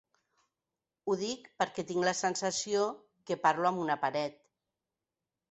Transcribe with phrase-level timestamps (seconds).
[1.11, 2.87] Ho dic perquè tinc la sensació
[3.31, 4.43] que parlo amb una paret.